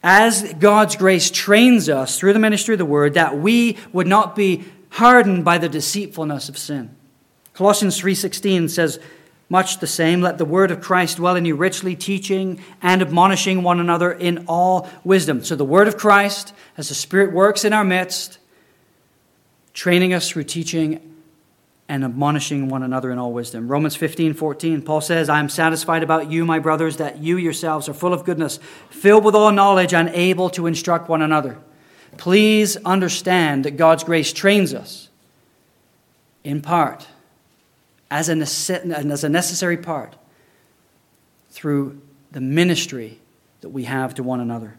[0.03, 4.37] As God's grace trains us through the ministry of the word, that we would not
[4.37, 6.95] be hardened by the deceitfulness of sin.
[7.55, 9.01] Colossians 3:16 says
[9.51, 13.63] much the same, let the word of Christ dwell in you richly, teaching and admonishing
[13.63, 15.43] one another in all wisdom.
[15.43, 18.39] So the word of Christ, as the Spirit works in our midst,
[19.73, 21.01] training us through teaching
[21.89, 23.67] and admonishing one another in all wisdom.
[23.67, 27.89] Romans 15, 14, Paul says, I am satisfied about you, my brothers, that you yourselves
[27.89, 28.59] are full of goodness,
[28.91, 31.59] filled with all knowledge, and able to instruct one another.
[32.19, 35.09] Please understand that God's grace trains us
[36.45, 37.07] in part,
[38.11, 40.15] as a, as a necessary part,
[41.51, 42.01] through
[42.33, 43.19] the ministry
[43.63, 44.75] that we have to one another.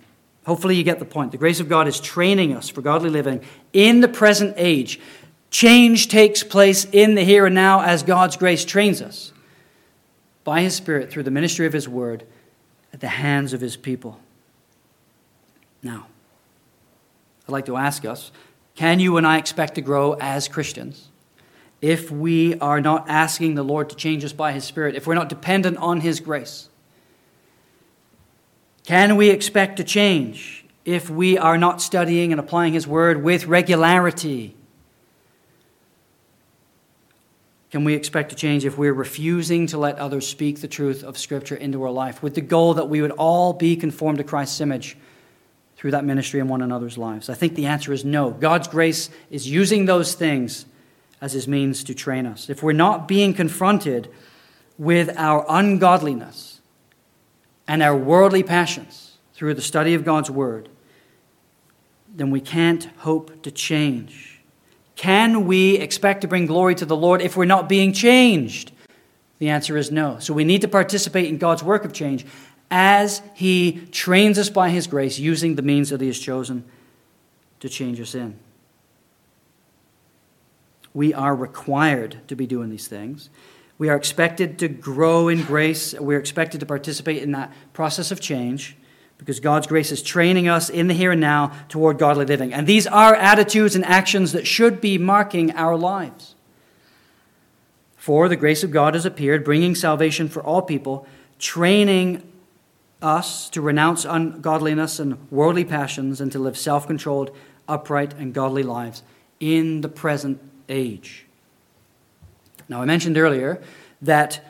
[0.45, 1.31] Hopefully, you get the point.
[1.31, 3.41] The grace of God is training us for godly living
[3.73, 4.99] in the present age
[5.51, 9.33] Change takes place in the here and now as God's grace trains us
[10.43, 12.25] by His Spirit through the ministry of His Word
[12.93, 14.19] at the hands of His people.
[15.81, 16.07] Now,
[17.47, 18.31] I'd like to ask us
[18.75, 21.09] can you and I expect to grow as Christians
[21.81, 25.15] if we are not asking the Lord to change us by His Spirit, if we're
[25.15, 26.69] not dependent on His grace?
[28.85, 33.47] Can we expect to change if we are not studying and applying His Word with
[33.47, 34.55] regularity?
[37.71, 41.17] Can we expect to change if we're refusing to let others speak the truth of
[41.17, 44.59] Scripture into our life with the goal that we would all be conformed to Christ's
[44.59, 44.97] image
[45.75, 47.29] through that ministry in one another's lives?
[47.29, 48.31] I think the answer is no.
[48.31, 50.65] God's grace is using those things
[51.21, 52.49] as his means to train us.
[52.49, 54.09] If we're not being confronted
[54.77, 56.61] with our ungodliness
[57.67, 60.69] and our worldly passions through the study of God's Word,
[62.13, 64.28] then we can't hope to change.
[64.99, 68.73] Can we expect to bring glory to the Lord if we're not being changed?
[69.37, 70.19] The answer is no.
[70.19, 72.25] So we need to participate in God's work of change
[72.69, 76.65] as He trains us by His grace using the means that He has chosen
[77.61, 78.37] to change us in.
[80.93, 83.29] We are required to be doing these things.
[83.77, 85.93] We are expected to grow in grace.
[85.93, 88.75] We're expected to participate in that process of change
[89.19, 92.53] because God's grace is training us in the here and now toward godly living.
[92.53, 96.33] And these are attitudes and actions that should be marking our lives.
[97.97, 101.05] For the grace of God has appeared, bringing salvation for all people,
[101.37, 102.23] training
[103.01, 107.35] us to renounce ungodliness and worldly passions and to live self controlled,
[107.67, 109.03] upright, and godly lives
[109.39, 111.25] in the present age.
[112.69, 113.61] Now, I mentioned earlier
[114.01, 114.45] that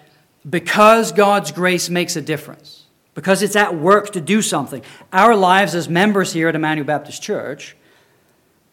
[0.48, 2.79] because God's grace makes a difference,
[3.20, 4.82] because it's at work to do something.
[5.12, 7.76] Our lives as members here at Emmanuel Baptist Church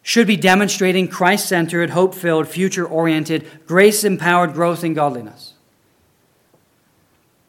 [0.05, 5.55] should be demonstrating Christ centered, hope filled, future oriented, grace empowered growth in godliness.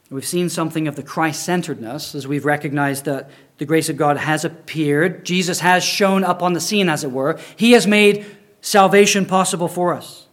[0.09, 3.29] We've seen something of the Christ centeredness as we've recognized that
[3.59, 5.23] the grace of God has appeared.
[5.23, 7.39] Jesus has shown up on the scene, as it were.
[7.57, 8.25] He has made
[8.61, 10.25] salvation possible for us.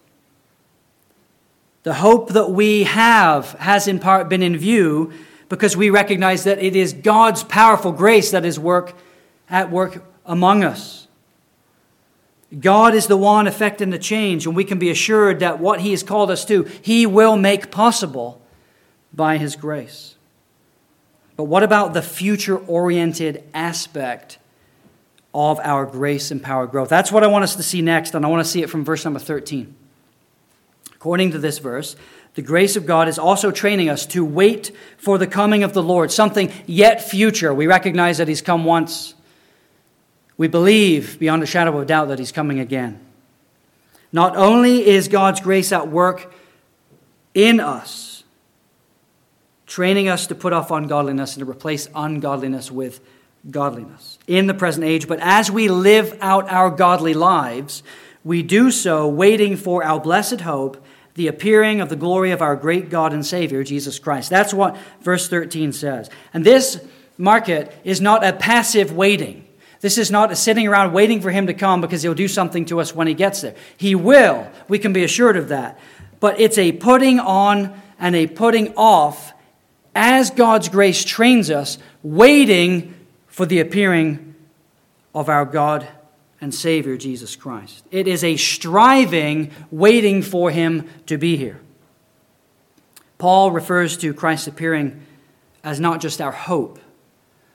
[1.83, 5.13] The hope that we have has in part been in view
[5.49, 8.95] because we recognize that it is God's powerful grace that is work
[9.49, 11.07] at work among us.
[12.61, 15.91] God is the one effecting the change, and we can be assured that what He
[15.91, 18.41] has called us to, He will make possible
[19.13, 20.15] by His grace.
[21.37, 24.39] But what about the future oriented aspect
[25.33, 26.89] of our grace and power growth?
[26.89, 28.85] That's what I want us to see next, and I want to see it from
[28.85, 29.75] verse number 13.
[30.95, 31.97] According to this verse,
[32.35, 35.83] the grace of God is also training us to wait for the coming of the
[35.83, 37.55] Lord, something yet future.
[37.55, 39.15] We recognize that He's come once.
[40.37, 42.99] We believe beyond a shadow of doubt that He's coming again.
[44.13, 46.33] Not only is God's grace at work
[47.35, 48.25] in us,
[49.67, 53.01] training us to put off ungodliness and to replace ungodliness with
[53.49, 57.85] godliness in the present age, but as we live out our godly lives,
[58.25, 62.57] we do so waiting for our blessed hope the appearing of the glory of our
[62.57, 64.31] great God and Savior, Jesus Christ.
[64.31, 66.11] That's what verse 13 says.
[66.33, 66.85] And this
[67.17, 69.47] market is not a passive waiting.
[69.81, 72.65] This is not a sitting around waiting for him to come because he'll do something
[72.67, 73.55] to us when he gets there.
[73.77, 74.49] He will.
[74.67, 75.79] We can be assured of that.
[76.21, 79.33] But it's a putting on and a putting off
[79.95, 82.95] as God's grace trains us, waiting
[83.29, 84.35] for the appearing
[85.15, 85.87] of our God
[86.45, 87.87] and Savior, Jesus Christ.
[87.91, 91.59] It is a striving, waiting for Him to be here.
[93.17, 95.01] Paul refers to Christ's appearing
[95.65, 96.79] as not just our hope.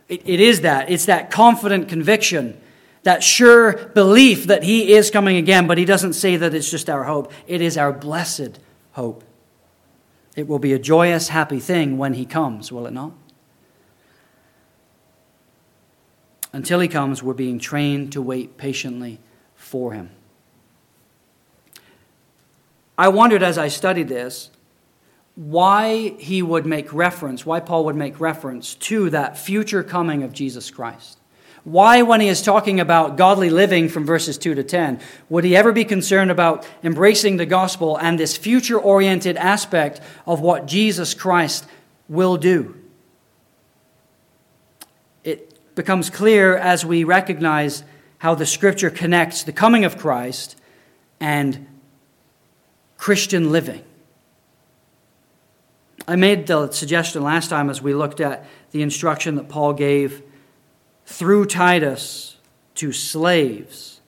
[0.08, 0.90] it, it is that.
[0.90, 2.60] It's that confident conviction,
[3.04, 6.90] that sure belief that He is coming again, but He doesn't say that it's just
[6.90, 7.32] our hope.
[7.46, 8.58] It is our blessed
[8.94, 9.24] hope.
[10.36, 13.12] It will be a joyous, happy thing when He comes, will it not?
[16.52, 19.20] Until he comes, we're being trained to wait patiently
[19.56, 20.10] for him.
[22.98, 24.50] I wondered as I studied this
[25.36, 30.34] why he would make reference, why Paul would make reference to that future coming of
[30.34, 31.18] Jesus Christ.
[31.64, 35.56] Why, when he is talking about godly living from verses 2 to 10, would he
[35.56, 41.14] ever be concerned about embracing the gospel and this future oriented aspect of what Jesus
[41.14, 41.66] Christ
[42.08, 42.79] will do?
[45.80, 47.86] Becomes clear as we recognize
[48.18, 50.58] how the scripture connects the coming of Christ
[51.22, 51.66] and
[52.98, 53.82] Christian living.
[56.06, 60.22] I made the suggestion last time as we looked at the instruction that Paul gave
[61.06, 62.36] through Titus
[62.76, 64.02] to slaves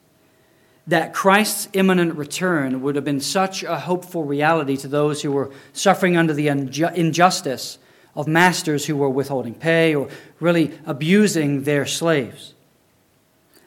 [0.86, 5.50] that Christ's imminent return would have been such a hopeful reality to those who were
[5.72, 7.78] suffering under the injustice
[8.14, 10.08] of masters who were withholding pay or
[10.40, 12.54] really abusing their slaves.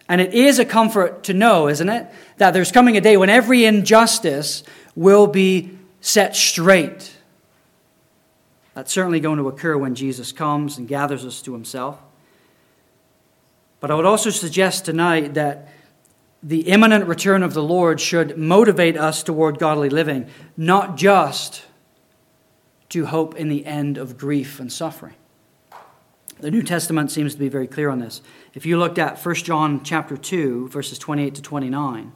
[0.07, 3.29] And it is a comfort to know, isn't it, that there's coming a day when
[3.29, 4.63] every injustice
[4.95, 7.15] will be set straight.
[8.75, 11.97] That's certainly going to occur when Jesus comes and gathers us to himself.
[13.79, 15.69] But I would also suggest tonight that
[16.43, 21.63] the imminent return of the Lord should motivate us toward godly living, not just
[22.95, 25.15] to hope in the end of grief and suffering.
[26.39, 28.21] The New Testament seems to be very clear on this.
[28.53, 32.13] If you looked at 1 John chapter 2 verses 28 to 29,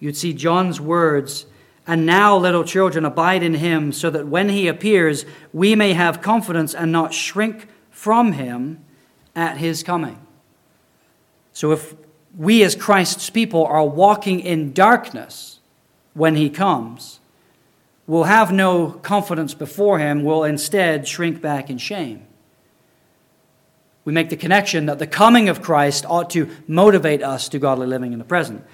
[0.00, 1.46] you'd see John's words
[1.86, 6.20] And now, little children, abide in him, so that when he appears, we may have
[6.20, 8.84] confidence and not shrink from him
[9.36, 10.20] at his coming.
[11.52, 11.94] So, if
[12.36, 15.60] we as Christ's people are walking in darkness
[16.12, 17.20] when he comes,
[18.08, 22.26] we'll have no confidence before him, we'll instead shrink back in shame.
[24.04, 27.86] We make the connection that the coming of Christ ought to motivate us to godly
[27.86, 28.64] living in the present.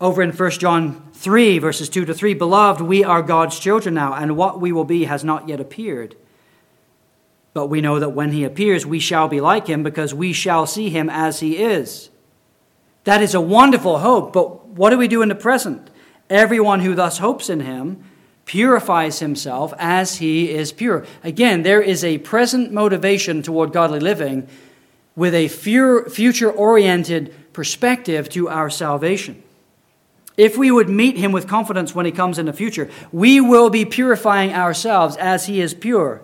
[0.00, 4.12] Over in 1 John 3, verses 2 to 3 Beloved, we are God's children now,
[4.12, 6.16] and what we will be has not yet appeared.
[7.54, 10.66] But we know that when he appears, we shall be like him, because we shall
[10.66, 12.10] see him as he is.
[13.04, 15.90] That is a wonderful hope, but what do we do in the present?
[16.28, 18.02] Everyone who thus hopes in him
[18.52, 21.06] purifies himself as he is pure.
[21.24, 24.46] Again, there is a present motivation toward godly living
[25.16, 29.42] with a future oriented perspective to our salvation.
[30.36, 33.70] If we would meet him with confidence when he comes in the future, we will
[33.70, 36.20] be purifying ourselves as he is pure.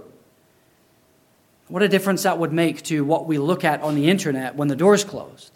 [1.68, 4.68] What a difference that would make to what we look at on the internet when
[4.68, 5.50] the door's closed.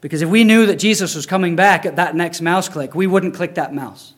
[0.00, 3.06] Because if we knew that Jesus was coming back at that next mouse click, we
[3.06, 4.14] wouldn't click that mouse.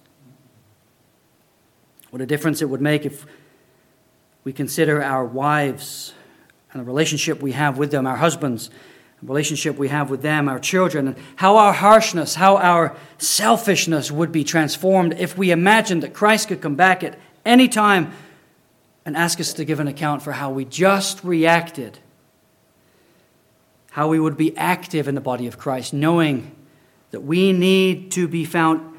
[2.10, 3.26] What a difference it would make if
[4.44, 6.14] we consider our wives
[6.72, 8.70] and the relationship we have with them, our husbands,
[9.20, 14.10] the relationship we have with them, our children, and how our harshness, how our selfishness
[14.10, 18.12] would be transformed if we imagined that Christ could come back at any time
[19.04, 21.98] and ask us to give an account for how we just reacted,
[23.98, 26.54] how we would be active in the body of Christ, knowing
[27.10, 28.96] that we need to be found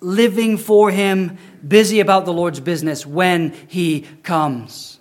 [0.00, 1.36] living for Him,
[1.66, 4.98] busy about the Lord's business when He comes.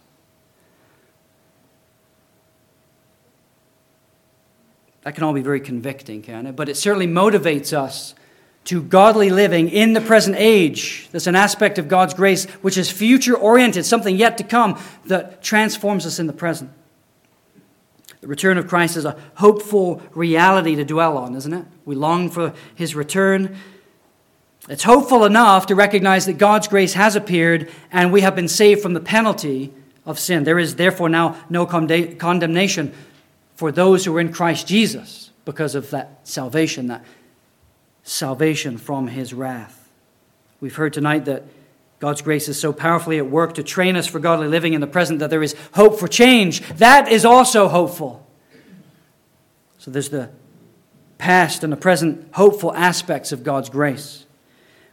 [5.04, 6.58] That can all be very convicting, can it?
[6.58, 8.16] But it certainly motivates us
[8.66, 11.08] to godly living in the present age.
[11.14, 15.42] That's an aspect of God's grace which is future oriented, something yet to come that
[15.42, 16.70] transforms us in the present.
[18.22, 21.66] The return of Christ is a hopeful reality to dwell on, isn't it?
[21.86, 23.58] We long for his return.
[24.70, 28.82] It's hopeful enough to recognize that God's grace has appeared and we have been saved
[28.82, 29.72] from the penalty
[30.06, 30.44] of sin.
[30.44, 32.94] There is therefore now no condemnation
[33.56, 37.06] for those who are in Christ Jesus because of that salvation, that
[38.04, 39.90] salvation from his wrath.
[40.60, 41.44] We've heard tonight that
[42.00, 44.88] God's grace is so powerfully at work to train us for godly living in the
[44.88, 46.62] present that there is hope for change.
[46.76, 48.26] That is also hopeful.
[49.80, 50.30] So there's the
[51.18, 54.27] past and the present hopeful aspects of God's grace.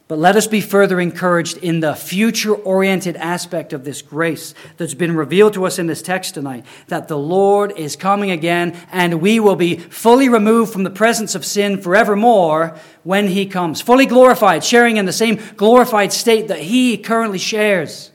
[0.07, 4.93] But let us be further encouraged in the future oriented aspect of this grace that's
[4.93, 9.19] been revealed to us in this text tonight that the Lord is coming again and
[9.19, 14.05] we will be fully removed from the presence of sin forevermore when He comes, fully
[14.05, 18.11] glorified, sharing in the same glorified state that He currently shares.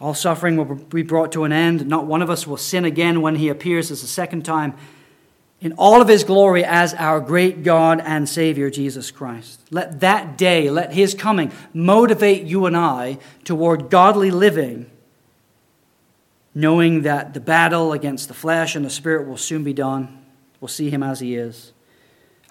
[0.00, 1.86] All suffering will be brought to an end.
[1.86, 4.72] Not one of us will sin again when He appears as a second time
[5.60, 9.60] in all of his glory as our great God and Savior, Jesus Christ.
[9.70, 14.90] Let that day, let his coming motivate you and I toward godly living,
[16.54, 20.24] knowing that the battle against the flesh and the spirit will soon be done.
[20.60, 21.72] We'll see him as he is.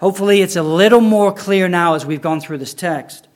[0.00, 3.26] Hopefully, it's a little more clear now as we've gone through this text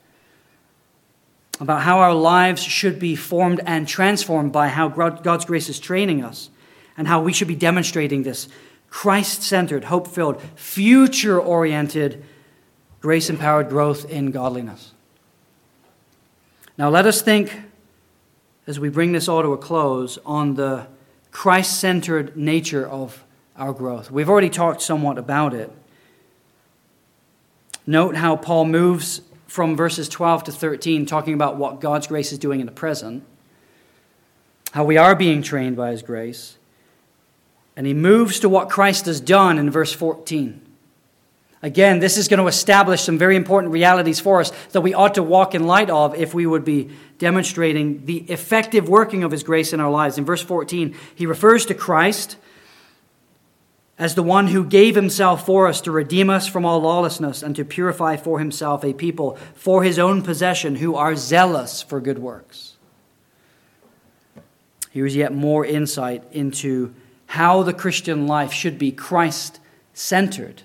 [1.59, 6.23] about how our lives should be formed and transformed by how God's grace is training
[6.23, 6.49] us
[6.97, 8.49] and how we should be demonstrating this
[8.95, 12.23] Christ centered, hope filled, future oriented,
[13.01, 14.93] grace empowered growth in godliness.
[16.77, 17.59] Now, let us think,
[18.65, 20.87] as we bring this all to a close, on the
[21.31, 23.25] Christ centered nature of
[23.57, 24.11] our growth.
[24.11, 25.69] We've already talked somewhat about it.
[27.85, 32.39] Note how Paul moves from verses 12 to 13, talking about what God's grace is
[32.39, 33.25] doing in the present,
[34.71, 36.55] how we are being trained by his grace.
[37.75, 40.61] And he moves to what Christ has done in verse 14.
[41.61, 45.15] Again, this is going to establish some very important realities for us that we ought
[45.15, 49.43] to walk in light of if we would be demonstrating the effective working of his
[49.43, 50.17] grace in our lives.
[50.17, 52.37] In verse 14, he refers to Christ
[53.97, 57.55] as the one who gave himself for us to redeem us from all lawlessness and
[57.55, 62.19] to purify for himself a people for his own possession who are zealous for good
[62.19, 62.75] works.
[64.91, 66.93] Here's yet more insight into
[67.27, 69.59] how the Christian life should be Christ
[69.93, 70.61] centered.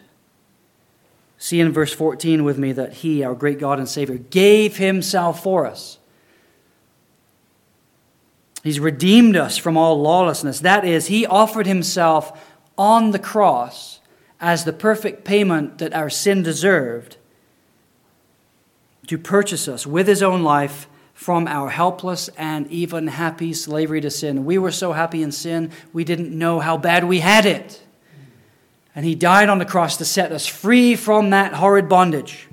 [1.39, 5.43] See in verse 14 with me that He, our great God and Savior, gave Himself
[5.43, 5.99] for us.
[8.63, 10.61] He's redeemed us from all lawlessness.
[10.61, 12.39] That is, He offered Himself
[12.77, 14.01] on the cross
[14.41, 17.17] as the perfect payment that our sin deserved
[19.07, 20.89] to purchase us with his own life
[21.21, 24.47] from our helpless and even happy slavery to sin.
[24.47, 27.83] We were so happy in sin, we didn't know how bad we had it.
[28.95, 32.49] And he died on the cross to set us free from that horrid bondage.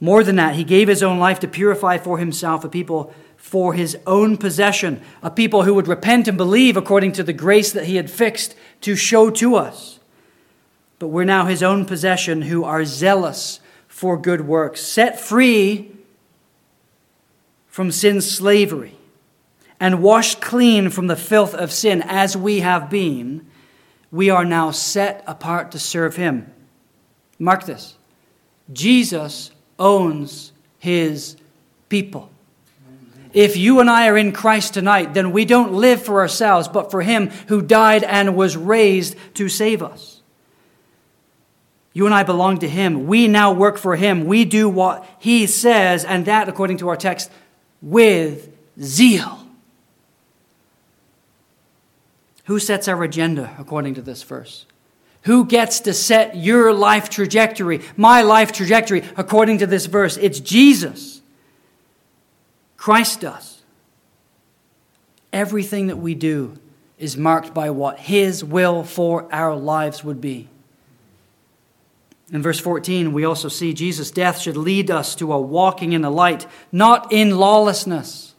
[0.00, 3.72] More than that, he gave his own life to purify for himself a people for
[3.72, 7.84] his own possession, a people who would repent and believe according to the grace that
[7.84, 10.00] he had fixed to show to us.
[10.98, 15.91] But we're now his own possession who are zealous for good works, set free
[17.72, 18.94] from sin's slavery
[19.80, 23.46] and washed clean from the filth of sin as we have been,
[24.10, 26.52] we are now set apart to serve him.
[27.38, 27.96] Mark this
[28.70, 31.36] Jesus owns his
[31.88, 32.30] people.
[33.32, 36.90] If you and I are in Christ tonight, then we don't live for ourselves, but
[36.90, 40.20] for him who died and was raised to save us.
[41.94, 43.06] You and I belong to him.
[43.06, 44.26] We now work for him.
[44.26, 47.30] We do what he says, and that, according to our text,
[47.82, 49.46] with zeal.
[52.44, 54.66] Who sets our agenda according to this verse?
[55.22, 60.16] Who gets to set your life trajectory, my life trajectory, according to this verse?
[60.16, 61.20] It's Jesus.
[62.76, 63.62] Christ does.
[65.32, 66.58] Everything that we do
[66.98, 70.48] is marked by what His will for our lives would be.
[72.32, 76.00] In verse 14, we also see Jesus' death should lead us to a walking in
[76.00, 78.34] the light, not in lawlessness.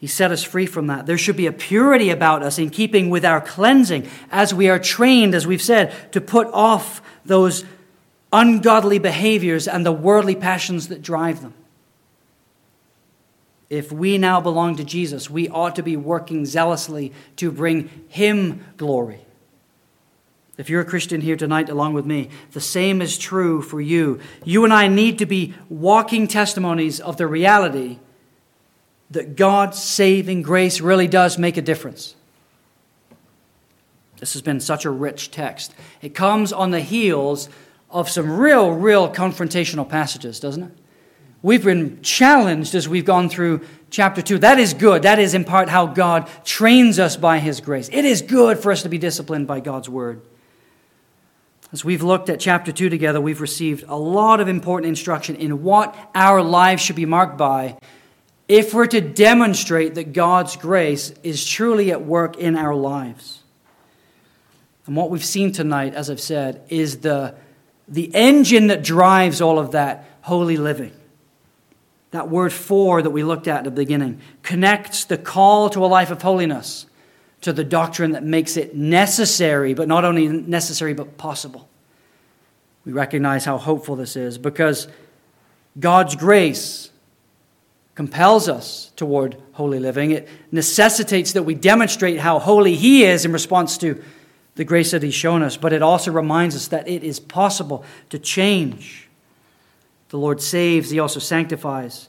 [0.00, 1.06] He set us free from that.
[1.06, 4.80] There should be a purity about us in keeping with our cleansing as we are
[4.80, 7.64] trained, as we've said, to put off those
[8.32, 11.54] ungodly behaviors and the worldly passions that drive them.
[13.68, 18.64] If we now belong to Jesus, we ought to be working zealously to bring Him
[18.76, 19.20] glory.
[20.60, 24.20] If you're a Christian here tonight along with me, the same is true for you.
[24.44, 27.98] You and I need to be walking testimonies of the reality
[29.10, 32.14] that God's saving grace really does make a difference.
[34.18, 35.72] This has been such a rich text.
[36.02, 37.48] It comes on the heels
[37.88, 40.72] of some real, real confrontational passages, doesn't it?
[41.40, 44.40] We've been challenged as we've gone through chapter 2.
[44.40, 45.04] That is good.
[45.04, 47.88] That is in part how God trains us by His grace.
[47.90, 50.20] It is good for us to be disciplined by God's word.
[51.72, 55.62] As we've looked at chapter 2 together, we've received a lot of important instruction in
[55.62, 57.78] what our lives should be marked by
[58.48, 63.44] if we're to demonstrate that God's grace is truly at work in our lives.
[64.86, 67.36] And what we've seen tonight, as I've said, is the,
[67.86, 70.90] the engine that drives all of that holy living.
[72.10, 75.86] That word for that we looked at at the beginning connects the call to a
[75.86, 76.86] life of holiness
[77.42, 81.68] to the doctrine that makes it necessary, but not only necessary, but possible.
[82.84, 84.88] We recognize how hopeful this is because
[85.78, 86.90] God's grace
[87.94, 90.10] compels us toward holy living.
[90.10, 94.02] It necessitates that we demonstrate how holy He is in response to
[94.54, 97.84] the grace that He's shown us, but it also reminds us that it is possible
[98.10, 99.08] to change.
[100.08, 102.08] The Lord saves, He also sanctifies.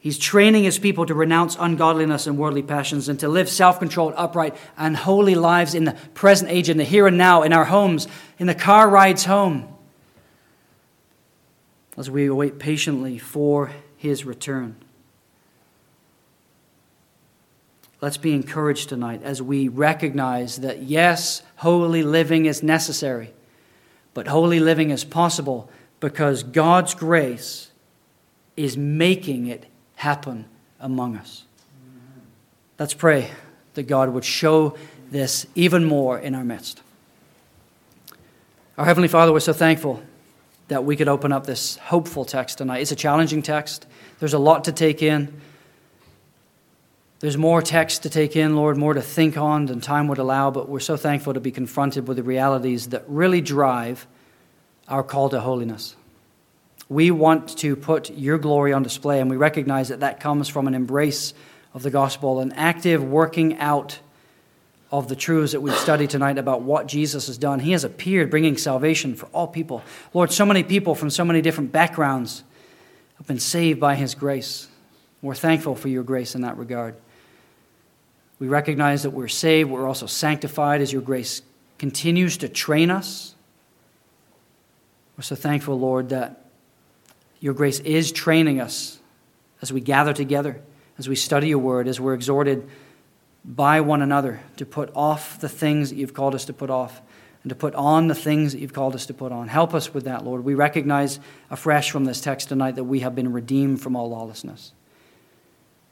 [0.00, 4.14] He's training his people to renounce ungodliness and worldly passions and to live self controlled,
[4.16, 7.64] upright, and holy lives in the present age, in the here and now, in our
[7.64, 8.06] homes,
[8.38, 9.68] in the car rides home,
[11.96, 14.76] as we await patiently for his return.
[18.00, 23.34] Let's be encouraged tonight as we recognize that, yes, holy living is necessary,
[24.14, 25.68] but holy living is possible
[25.98, 27.72] because God's grace
[28.56, 29.66] is making it
[29.98, 30.44] happen
[30.78, 31.42] among us.
[32.78, 33.32] Let's pray
[33.74, 34.76] that God would show
[35.10, 36.80] this even more in our midst.
[38.76, 40.00] Our Heavenly Father, we're so thankful
[40.68, 42.78] that we could open up this hopeful text tonight.
[42.80, 43.86] It's a challenging text,
[44.20, 45.40] there's a lot to take in.
[47.20, 50.52] There's more text to take in, Lord, more to think on than time would allow,
[50.52, 54.06] but we're so thankful to be confronted with the realities that really drive
[54.86, 55.96] our call to holiness.
[56.88, 60.66] We want to put your glory on display, and we recognize that that comes from
[60.66, 61.34] an embrace
[61.74, 63.98] of the gospel, an active working out
[64.90, 67.60] of the truths that we've studied tonight about what Jesus has done.
[67.60, 69.82] He has appeared bringing salvation for all people.
[70.14, 72.42] Lord, so many people from so many different backgrounds
[73.18, 74.66] have been saved by his grace.
[75.20, 76.94] We're thankful for your grace in that regard.
[78.38, 81.42] We recognize that we're saved, we're also sanctified as your grace
[81.76, 83.34] continues to train us.
[85.16, 86.47] We're so thankful, Lord, that
[87.40, 88.98] your grace is training us
[89.62, 90.60] as we gather together,
[90.98, 92.68] as we study your word, as we're exhorted
[93.44, 97.00] by one another to put off the things that you've called us to put off,
[97.44, 99.46] and to put on the things that you've called us to put on.
[99.46, 100.44] Help us with that, Lord.
[100.44, 101.20] We recognize
[101.50, 104.72] afresh from this text tonight that we have been redeemed from all lawlessness,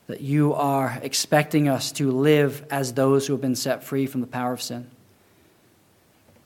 [0.09, 4.21] that you are expecting us to live as those who have been set free from
[4.21, 4.91] the power of sin.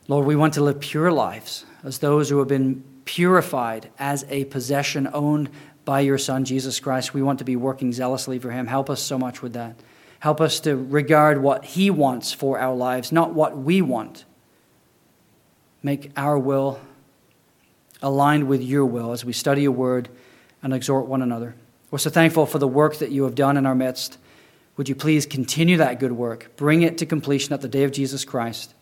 [0.07, 4.45] Lord, we want to live pure lives as those who have been purified as a
[4.45, 5.51] possession owned
[5.85, 7.13] by your Son, Jesus Christ.
[7.13, 8.69] We want to be working zealously for him.
[8.69, 9.75] Help us so much with that.
[10.21, 14.25] Help us to regard what he wants for our lives, not what we want.
[15.83, 16.79] Make our will
[18.01, 20.09] aligned with your will as we study your word
[20.63, 21.57] and exhort one another.
[21.91, 24.19] We're so thankful for the work that you have done in our midst.
[24.77, 26.53] Would you please continue that good work?
[26.55, 28.73] Bring it to completion at the day of Jesus Christ.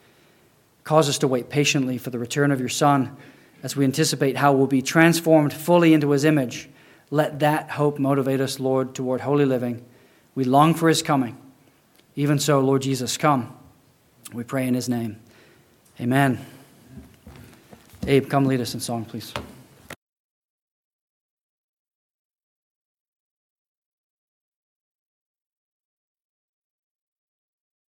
[0.84, 3.16] Cause us to wait patiently for the return of your Son
[3.62, 6.68] as we anticipate how we'll be transformed fully into his image.
[7.10, 9.84] Let that hope motivate us, Lord, toward holy living.
[10.34, 11.36] We long for his coming.
[12.14, 13.54] Even so, Lord Jesus, come.
[14.32, 15.18] We pray in his name.
[16.00, 16.44] Amen.
[18.06, 19.32] Abe, come lead us in song, please.